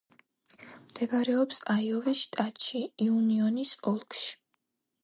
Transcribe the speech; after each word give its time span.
მდებარეობს 0.85 1.61
აიოვის 1.75 2.23
შტატში, 2.25 2.83
იუნიონის 3.09 3.79
ოლქში. 3.95 4.35